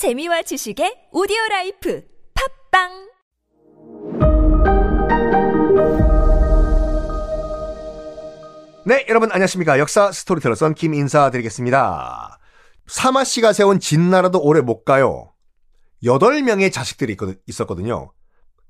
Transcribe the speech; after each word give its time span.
재미와 0.00 0.40
지식의 0.48 1.12
오디오 1.12 1.36
라이프 1.50 2.00
팟빵 2.72 2.88
네, 8.86 9.04
여러분 9.10 9.30
안녕하십니까. 9.30 9.78
역사 9.78 10.10
스토리텔러 10.10 10.54
썬킴 10.54 10.94
인사 10.94 11.30
드리겠습니다. 11.30 12.38
사마 12.86 13.24
씨가 13.24 13.52
세운 13.52 13.78
진나라도 13.78 14.40
오래 14.40 14.62
못 14.62 14.84
가요. 14.86 15.34
8명의 16.02 16.72
자식들이 16.72 17.18
있었거든, 17.46 17.86
요 17.88 18.12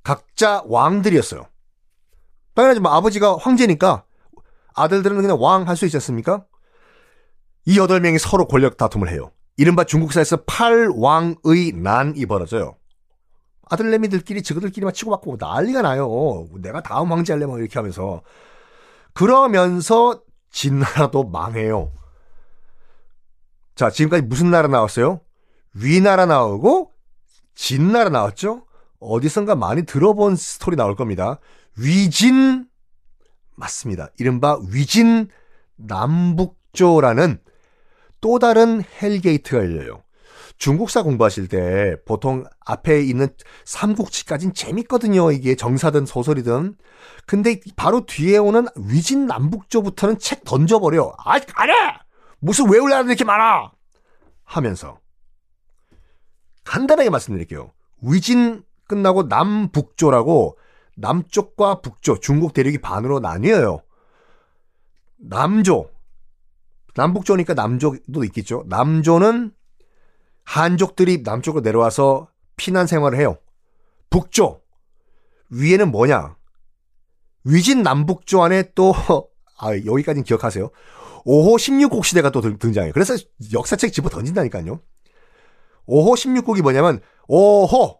각자 0.02 0.64
왕들이었어요. 0.66 1.46
당연하지 2.54 2.80
뭐 2.80 2.90
아버지가 2.92 3.36
황제니까 3.36 4.04
아들들은 4.74 5.22
그냥 5.22 5.40
왕 5.40 5.68
할 5.68 5.76
수 5.76 5.84
있지 5.86 5.96
않습니까? 5.98 6.44
이 7.66 7.78
8명이 7.78 8.18
서로 8.18 8.48
권력 8.48 8.76
다툼을 8.76 9.08
해요. 9.10 9.30
이른바 9.56 9.84
중국사에서 9.84 10.44
팔왕의 10.44 11.72
난이 11.76 12.26
벌어져요. 12.26 12.76
아들내미들끼리 13.70 14.42
저그들끼리 14.42 14.84
막 14.84 14.92
치고받고 14.92 15.36
난리가 15.38 15.82
나요. 15.82 16.46
내가 16.60 16.82
다음 16.82 17.12
황제 17.12 17.32
할래 17.32 17.46
막 17.46 17.58
이렇게 17.58 17.78
하면서 17.78 18.22
그러면서 19.12 20.22
진나라도 20.50 21.24
망해요. 21.24 21.92
자, 23.74 23.90
지금까지 23.90 24.22
무슨 24.22 24.50
나라 24.50 24.68
나왔어요? 24.68 25.20
위나라 25.74 26.26
나오고 26.26 26.92
진나라 27.54 28.10
나왔죠? 28.10 28.66
어디선가 28.98 29.54
많이 29.54 29.84
들어본 29.84 30.36
스토리 30.36 30.76
나올 30.76 30.96
겁니다. 30.96 31.38
위진 31.76 32.66
맞습니다. 33.56 34.08
이른바 34.18 34.58
위진 34.70 35.28
남북조라는 35.76 37.40
또 38.20 38.38
다른 38.38 38.82
hell 39.02 39.25
gate가 39.25 39.58
열려요. 39.58 40.02
중국사 40.58 41.02
공부하실 41.02 41.48
때 41.48 41.96
보통 42.04 42.44
앞에 42.66 43.00
있는 43.02 43.28
삼국지까진 43.64 44.52
재밌거든요. 44.52 45.32
이게 45.32 45.56
정사든 45.56 46.04
소설이든. 46.04 46.76
근데 47.26 47.60
바로 47.76 48.04
뒤에 48.04 48.36
오는 48.36 48.66
위진 48.76 49.26
남북조부터는 49.26 50.18
책 50.18 50.44
던져버려. 50.44 51.14
아이, 51.24 51.40
가래! 51.46 51.72
무슨 52.40 52.70
외울 52.70 52.90
나라 52.90 53.02
이렇게 53.02 53.24
많아! 53.24 53.72
하면서. 54.44 54.98
간단하게 56.64 57.08
말씀드릴게요. 57.08 57.72
위진 58.02 58.62
끝나고 58.86 59.24
남북조라고 59.24 60.58
남쪽과 60.96 61.80
북조, 61.80 62.20
중국 62.20 62.52
대륙이 62.52 62.78
반으로 62.78 63.20
나뉘어요. 63.20 63.80
남조, 65.16 65.88
남북조니까 66.94 67.54
남조도 67.54 68.24
있겠죠. 68.24 68.64
남조는 68.68 69.52
한족들이 70.44 71.22
남쪽으로 71.22 71.62
내려와서 71.62 72.28
피난 72.56 72.86
생활을 72.86 73.18
해요. 73.18 73.38
북조 74.10 74.60
위에는 75.50 75.90
뭐냐? 75.90 76.36
위진 77.44 77.82
남북조 77.82 78.42
안에 78.42 78.72
또 78.74 78.92
아, 79.58 79.74
여기까지는 79.74 80.24
기억하세요. 80.24 80.70
5호 81.24 81.56
16곡 81.56 82.04
시대가 82.04 82.30
또 82.30 82.40
등장해요. 82.40 82.92
그래서 82.92 83.14
역사책 83.52 83.92
집어 83.92 84.08
던진다니까요. 84.08 84.80
5호 85.86 86.14
16곡이 86.14 86.62
뭐냐면 86.62 87.00
5호 87.28 87.98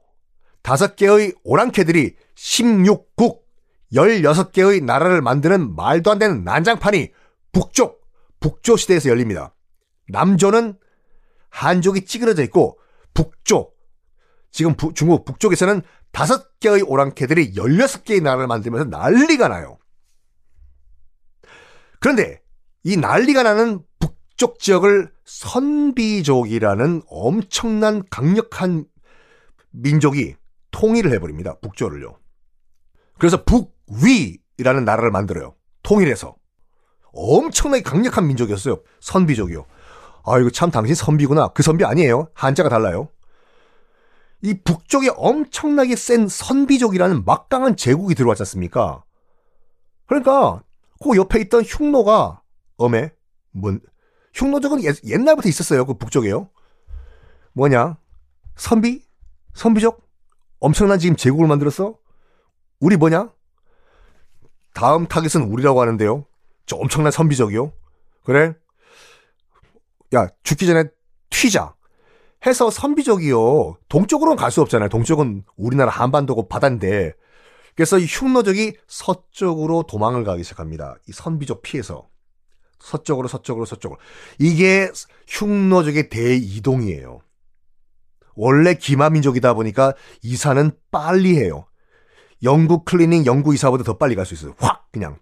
다섯 0.62 0.96
개의 0.96 1.34
오랑캐들이 1.44 2.16
16국 2.34 3.40
16개의 3.92 4.84
나라를 4.84 5.20
만드는 5.20 5.74
말도 5.74 6.10
안 6.10 6.18
되는 6.18 6.44
난장판이 6.44 7.10
북쪽 7.52 7.99
북조 8.40 8.76
시대에서 8.76 9.10
열립니다. 9.10 9.54
남조는 10.08 10.78
한족이 11.50 12.04
찌그러져 12.04 12.42
있고 12.44 12.78
북조 13.14 13.72
지금 14.50 14.74
부, 14.74 14.92
중국 14.94 15.24
북쪽에서는 15.24 15.82
다섯 16.12 16.58
개의 16.58 16.82
오랑캐들이 16.82 17.54
16개의 17.54 18.22
나라를 18.22 18.46
만들면서 18.46 18.86
난리가 18.86 19.48
나요. 19.48 19.78
그런데 22.00 22.42
이 22.82 22.96
난리가 22.96 23.42
나는 23.42 23.84
북쪽 23.98 24.58
지역을 24.58 25.12
선비족이라는 25.24 27.02
엄청난 27.06 28.02
강력한 28.10 28.86
민족이 29.70 30.34
통일을 30.70 31.12
해버립니다. 31.12 31.58
북조를요. 31.60 32.18
그래서 33.18 33.44
북위라는 33.44 34.84
나라를 34.84 35.10
만들어요. 35.10 35.54
통일해서. 35.82 36.39
엄청나게 37.12 37.82
강력한 37.82 38.26
민족이었어요. 38.26 38.80
선비족이요. 39.00 39.64
아, 40.24 40.38
이거 40.38 40.50
참 40.50 40.70
당신 40.70 40.94
선비구나. 40.94 41.48
그 41.48 41.62
선비 41.62 41.84
아니에요. 41.84 42.28
한자가 42.34 42.68
달라요. 42.68 43.08
이 44.42 44.54
북쪽에 44.64 45.10
엄청나게 45.16 45.96
센 45.96 46.28
선비족이라는 46.28 47.24
막강한 47.24 47.76
제국이 47.76 48.14
들어왔지 48.14 48.42
않습니까? 48.42 49.04
그러니까 50.06 50.62
그 51.02 51.16
옆에 51.16 51.40
있던 51.40 51.62
흉노가 51.62 52.42
엄해. 52.76 53.12
뭔 53.52 53.80
흉노족은 54.34 54.82
옛, 54.84 55.20
날부터 55.20 55.48
있었어요. 55.48 55.84
그 55.84 55.94
북쪽에요. 55.94 56.48
뭐냐? 57.52 57.98
선비? 58.56 59.04
선비족? 59.54 60.08
엄청난 60.60 60.98
지금 60.98 61.16
제국을 61.16 61.46
만들었어? 61.48 61.98
우리 62.80 62.96
뭐냐? 62.96 63.32
다음 64.72 65.06
타겟은 65.06 65.44
우리라고 65.50 65.80
하는데요. 65.80 66.24
저 66.70 66.76
엄청난 66.76 67.10
선비족이요. 67.10 67.72
그래? 68.22 68.54
야, 70.14 70.28
죽기 70.44 70.66
전에 70.66 70.84
튀자. 71.28 71.74
해서 72.46 72.70
선비족이요. 72.70 73.78
동쪽으로는 73.88 74.36
갈 74.36 74.52
수 74.52 74.60
없잖아요. 74.62 74.88
동쪽은 74.88 75.42
우리나라 75.56 75.90
한반도고 75.90 76.46
바다인데. 76.46 77.14
그래서 77.74 77.98
이 77.98 78.06
흉노족이 78.06 78.74
서쪽으로 78.86 79.82
도망을 79.88 80.22
가기 80.22 80.44
시작합니다. 80.44 80.94
이 81.08 81.12
선비족 81.12 81.62
피해서. 81.62 82.08
서쪽으로, 82.78 83.26
서쪽으로, 83.26 83.66
서쪽으로. 83.66 83.98
이게 84.38 84.92
흉노족의 85.26 86.08
대이동이에요. 86.08 87.20
원래 88.36 88.74
기마민족이다 88.74 89.54
보니까 89.54 89.94
이사는 90.22 90.70
빨리 90.92 91.36
해요. 91.36 91.66
영구 92.44 92.84
클리닝, 92.84 93.26
영구 93.26 93.54
이사보다 93.54 93.82
더 93.82 93.98
빨리 93.98 94.14
갈 94.14 94.24
수 94.24 94.34
있어요. 94.34 94.54
확! 94.58 94.86
그냥. 94.92 95.18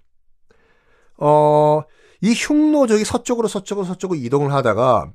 어, 1.19 1.83
이 2.21 2.33
흉노족이 2.35 3.05
서쪽으로 3.05 3.49
서쪽으로 3.49 3.87
서쪽으로 3.87 4.19
이동을 4.19 4.53
하다가 4.53 5.13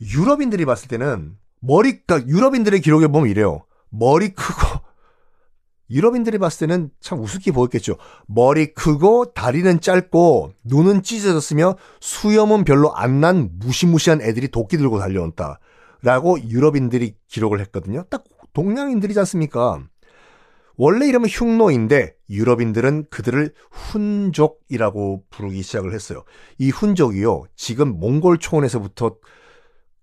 유럽인들이 0.00 0.64
봤을 0.64 0.88
때는 0.88 1.36
머리, 1.60 2.02
그러니까 2.04 2.28
유럽인들의 2.28 2.80
기록에 2.80 3.06
보면 3.06 3.28
이래요. 3.30 3.64
머리 3.90 4.30
크고, 4.30 4.80
유럽인들이 5.90 6.38
봤을 6.38 6.66
때는 6.66 6.90
참 7.00 7.20
우습게 7.20 7.52
보였겠죠. 7.52 7.96
머리 8.26 8.72
크고, 8.74 9.32
다리는 9.32 9.80
짧고, 9.80 10.54
눈은 10.64 11.02
찢어졌으며, 11.02 11.76
수염은 12.00 12.64
별로 12.64 12.94
안 12.96 13.20
난 13.20 13.50
무시무시한 13.54 14.20
애들이 14.22 14.48
도끼 14.48 14.76
들고 14.76 14.98
달려온다. 14.98 15.60
라고 16.02 16.40
유럽인들이 16.42 17.14
기록을 17.28 17.60
했거든요. 17.60 18.04
딱 18.10 18.24
동양인들이지 18.54 19.20
않습니까? 19.20 19.84
원래 20.76 21.06
이름은 21.06 21.28
흉노인데 21.28 22.14
유럽인들은 22.30 23.06
그들을 23.10 23.52
훈족이라고 23.70 25.24
부르기 25.30 25.62
시작을 25.62 25.92
했어요. 25.94 26.24
이 26.58 26.70
훈족이요. 26.70 27.44
지금 27.56 27.98
몽골 28.00 28.38
초원에서부터 28.38 29.16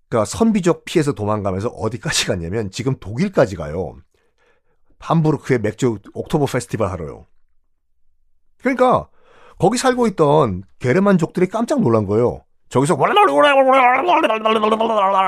그러니까 0.09 0.25
선비족 0.25 0.85
피해서 0.85 1.13
도망가면서 1.13 1.69
어디까지 1.69 2.27
갔냐면 2.27 2.71
지금 2.71 2.95
독일까지 2.99 3.55
가요. 3.55 3.95
함부르크의 4.99 5.59
맥주 5.59 5.97
옥토버 6.13 6.45
페스티벌 6.45 6.89
하러요. 6.89 7.25
그러니까 8.59 9.09
거기 9.57 9.77
살고 9.77 10.07
있던 10.07 10.63
게르만족들이 10.79 11.47
깜짝 11.47 11.81
놀란 11.81 12.05
거예요. 12.05 12.43
저기서 12.69 12.95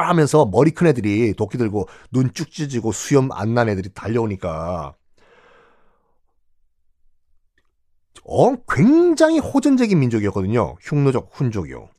하면서 0.08 0.46
머리 0.46 0.72
큰 0.72 0.88
애들이 0.88 1.34
도끼 1.34 1.58
들고 1.58 1.88
눈 2.12 2.31
쭉 2.34 2.52
찢어지고 2.52 2.91
수염 2.91 3.32
안 3.32 3.53
난 3.53 3.70
애들이 3.70 3.90
달려오니까 3.94 4.94
어, 8.23 8.56
굉장히 8.70 9.40
호전적인 9.40 9.97
민족이었거든요. 10.00 10.76
흉노족, 10.82 11.32
훈족이요. 11.34 11.90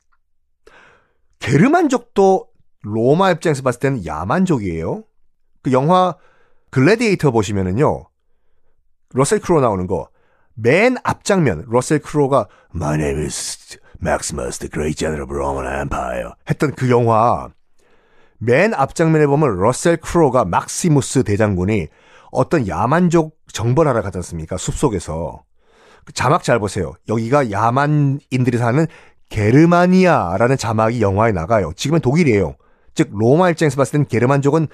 게르만족도 1.39 2.47
로마 2.81 3.31
입장에서 3.31 3.61
봤을 3.61 3.79
때는 3.79 4.05
야만족이에요. 4.05 5.03
그 5.61 5.71
영화 5.71 6.15
글래디에이터 6.71 7.31
보시면은요. 7.31 8.05
러셀 9.13 9.39
크로 9.39 9.61
나오는 9.61 9.85
거. 9.87 10.09
맨 10.55 10.97
앞장면 11.03 11.65
러셀 11.67 11.99
크로가 11.99 12.47
My 12.75 12.95
name 12.95 13.23
is 13.23 13.77
Maximus 14.01 14.59
the 14.59 14.69
Great 14.69 14.97
General 14.97 15.23
of 15.23 15.33
Roman 15.33 15.81
Empire 15.81 16.31
했던 16.49 16.73
그 16.75 16.89
영화 16.89 17.49
맨 18.37 18.73
앞장면에 18.73 19.25
보면 19.25 19.57
러셀 19.57 19.97
크로가 19.97 20.45
막시무스 20.45 21.23
대장군이 21.23 21.87
어떤 22.31 22.67
야만족 22.67 23.37
정벌하러 23.51 24.01
가지 24.01 24.17
않습니까? 24.17 24.57
숲속에서. 24.57 25.43
그 26.05 26.13
자막 26.13 26.43
잘 26.43 26.59
보세요. 26.59 26.93
여기가 27.07 27.51
야만인들이 27.51 28.57
사는 28.57 28.85
게르마니아라는 29.29 30.57
자막이 30.57 31.01
영화에 31.01 31.31
나가요. 31.31 31.71
지금은 31.75 32.01
독일이에요. 32.01 32.55
즉 32.93 33.09
로마 33.11 33.49
입장에서 33.49 33.77
봤을 33.77 33.99
땐 33.99 34.07
게르만족은 34.07 34.67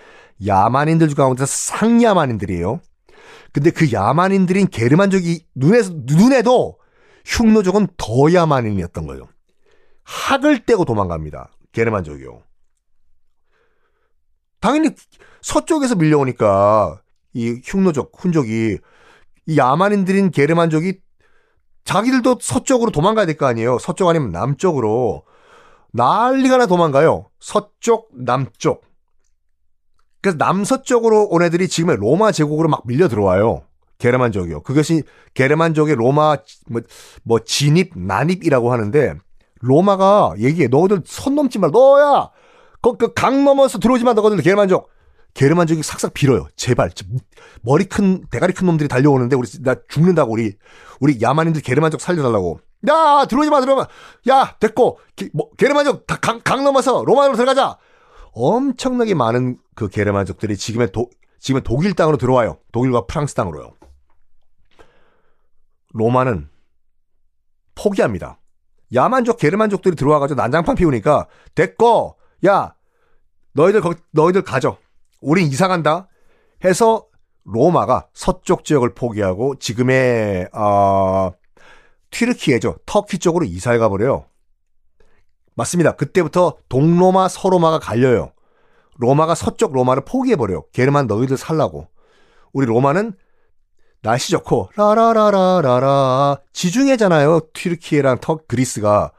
야만인들 0.46 1.14
가운데서 1.16 1.46
상야만인들이에요. 1.46 2.82
근데 3.54 3.72
그 3.72 3.92
야만인들인 3.92 4.68
게르만족이 4.68 5.46
눈에서 5.56 5.94
눈에도 5.96 6.78
흉노족은 7.26 7.88
더 7.98 8.34
야만인이었던 8.34 9.08
거예요. 9.08 9.28
학을 10.04 10.66
떼고 10.66 10.86
도망갑니다. 10.86 11.52
게르만족이요. 11.72 12.42
당연히 14.60 14.90
서쪽에서 15.42 15.96
밀려오니까 15.96 17.02
이 17.34 17.62
흉노족, 17.64 18.12
훈족이 18.18 18.78
이 19.46 19.58
야만인들인 19.58 20.32
게르만족이 20.32 21.00
자기들도 21.90 22.38
서쪽으로 22.40 22.92
도망가야 22.92 23.26
될 23.26 23.36
거 23.36 23.48
아니에요. 23.48 23.80
서쪽 23.80 24.10
아니면 24.10 24.32
남쪽으로. 24.32 25.24
난리가 25.92 26.58
나 26.58 26.68
도망가요. 26.68 27.26
서쪽, 27.40 28.10
남쪽. 28.14 28.84
그래서 30.22 30.38
남서쪽으로 30.38 31.30
온 31.32 31.42
애들이 31.42 31.68
지금의 31.68 31.98
로마 31.98 32.32
제국으로 32.32 32.70
막 32.70 32.84
밀려 32.86 33.08
들어와요. 33.08 33.64
게르만족이요. 33.98 34.62
그것이 34.62 35.02
게르만족의 35.34 35.96
로마 35.96 36.38
뭐, 36.68 36.82
뭐 37.24 37.40
진입, 37.40 37.98
난입이라고 37.98 38.72
하는데 38.72 39.16
로마가 39.62 40.36
얘기해. 40.38 40.68
너희들 40.68 41.02
선 41.06 41.34
넘지 41.34 41.58
마. 41.58 41.70
너야. 41.70 42.30
그강 42.84 43.38
그 43.38 43.42
넘어서 43.42 43.80
들어오지 43.80 44.04
마. 44.04 44.14
너희들 44.14 44.44
게르만족. 44.44 44.90
게르만족이 45.34 45.84
싹싹 45.84 46.14
빌어요. 46.14 46.48
제발. 46.56 46.92
머리 47.62 47.86
큰 47.86 48.26
대가리 48.30 48.54
큰 48.54 48.66
놈들이 48.68 48.88
달려오는데 48.88 49.36
우리 49.36 49.48
나 49.62 49.76
죽는다고 49.88 50.32
우리 50.32 50.56
우리 51.00 51.22
야만인들 51.22 51.62
게르만족 51.62 52.02
살려달라고. 52.02 52.60
야 52.90 53.26
들어오지 53.26 53.50
마 53.50 53.62
들어오지 53.62 53.88
마. 54.28 54.34
야 54.34 54.56
됐고 54.60 55.00
게, 55.16 55.30
뭐, 55.34 55.50
게르만족 55.58 56.06
강, 56.08 56.42
강 56.44 56.64
넘어서 56.64 57.04
로마로 57.06 57.36
들어가자. 57.36 57.78
엄청나게 58.32 59.14
많은 59.16 59.58
그 59.76 59.88
게르만족들이 59.88 60.58
지금의 60.58 60.92
도 60.92 61.10
지금의 61.40 61.64
독일 61.64 61.94
땅으로 61.94 62.18
들어와요. 62.18 62.58
독일과 62.72 63.06
프랑스 63.06 63.34
땅으로요. 63.34 63.74
로마는 65.94 66.50
포기합니다. 67.76 68.40
야만족 68.94 69.38
게르만족들이 69.38 69.96
들어와가지고 69.96 70.42
난장판 70.42 70.76
피우니까 70.76 71.28
됐고 71.56 72.18
야 72.46 72.74
너희들 73.54 73.82
거 73.82 73.94
너희들 74.12 74.42
가져. 74.42 74.78
우린 75.22 75.48
이사 75.48 75.68
간다. 75.68 76.08
해서 76.64 77.06
로마가 77.46 78.08
서쪽 78.14 78.64
지역을 78.64 78.94
포기하고 78.94 79.56
지금의 79.56 80.50
어, 80.54 81.32
튀르키예죠. 82.12 82.78
터키 82.86 83.18
쪽으로 83.20 83.46
이사해 83.46 83.78
가버려요. 83.78 84.26
맞습니다. 85.56 85.94
그때부터 85.94 86.58
동로마, 86.70 87.28
서로마가 87.28 87.80
갈려요. 87.80 88.32
로마가 88.98 89.36
서쪽 89.36 89.74
로마를 89.74 90.04
포기해버려요. 90.06 90.64
게르만 90.74 91.08
너희들 91.08 91.38
살라고. 91.38 91.88
우리 92.54 92.66
로마는 92.66 93.14
날씨 94.02 94.32
좋고 94.32 94.70
라라라라라라 94.76 96.38
지중해잖아요. 96.54 97.42
튀르키예랑 97.54 98.20
터 98.20 98.40
그리스가 98.48 99.12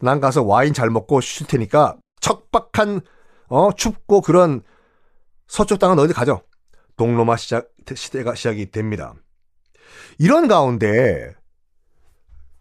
난 0.00 0.20
가서 0.20 0.42
와인 0.42 0.74
잘 0.74 0.90
먹고 0.90 1.20
쉴 1.20 1.46
테니까 1.46 1.96
척박한 2.20 3.00
어 3.48 3.72
춥고 3.72 4.20
그런 4.22 4.62
서쪽 5.46 5.78
땅은 5.78 5.96
너희들 5.96 6.14
가져. 6.14 6.42
동로마 6.96 7.36
시작 7.36 7.68
시대가 7.94 8.34
시작이 8.34 8.70
됩니다. 8.70 9.14
이런 10.18 10.48
가운데 10.48 11.34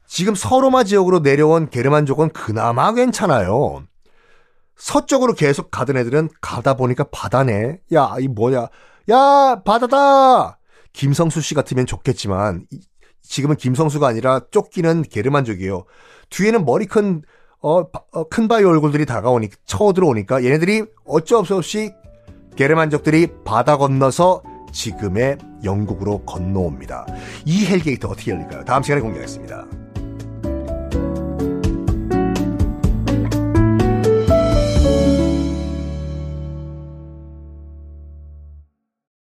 지금 0.08 0.36
서로마 0.36 0.84
지역으로 0.84 1.20
내려온 1.20 1.70
게르만족은 1.70 2.30
그나마 2.30 2.94
괜찮아요. 2.94 3.86
서쪽으로 4.76 5.34
계속 5.34 5.72
가던 5.72 5.98
애들은 5.98 6.30
가다 6.42 6.76
보니까 6.76 7.06
바다네. 7.06 7.80
야, 7.94 8.16
이 8.20 8.28
뭐야. 8.28 8.68
야, 9.10 9.62
바다다! 9.64 10.60
김성수 10.94 11.42
씨 11.42 11.54
같으면 11.54 11.86
좋겠지만, 11.86 12.66
지금은 13.22 13.56
김성수가 13.56 14.06
아니라 14.06 14.42
쫓기는 14.52 15.04
게르만족이에요. 15.04 15.86
뒤에는 16.30 16.66
머리 16.66 16.86
큰, 16.86 17.24
어, 17.62 17.80
어, 17.80 18.30
큰 18.30 18.48
바위 18.48 18.66
얼굴들이 18.66 19.06
다가오니, 19.06 19.50
쳐들어오니까 19.66 20.44
얘네들이 20.44 20.86
어쩔 21.06 21.46
수 21.46 21.56
없이 21.56 21.94
게르만족들이 22.56 23.28
바다 23.44 23.78
건너서 23.78 24.42
지금의 24.72 25.38
영국으로 25.64 26.20
건너옵니다. 26.26 27.06
이 27.46 27.66
hell 27.66 27.86
gate 27.86 28.06
어떻게 28.08 28.32
열릴까요? 28.32 28.66
다음 28.66 28.84
시간에 28.84 29.02
공개하겠습니다. 29.02 29.85